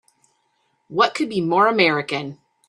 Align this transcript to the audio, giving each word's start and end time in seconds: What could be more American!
What 0.87 1.13
could 1.13 1.29
be 1.29 1.41
more 1.41 1.67
American! 1.67 2.39